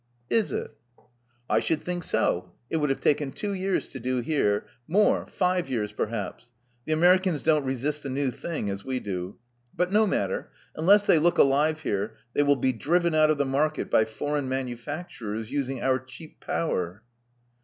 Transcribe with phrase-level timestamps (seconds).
[0.31, 0.75] "Is it?"
[1.47, 2.53] "I should think so.
[2.71, 4.65] It would have taken two years to do here.
[4.87, 6.53] More: five years perhaps.
[6.85, 9.37] The Ameri cans don't resist a new thing as we do.
[9.77, 10.49] But no matter.
[10.53, 14.05] ^ Unless they look alive here, they will be driven out oj^ the market by
[14.05, 17.03] foreign manufacturers using our cheap power.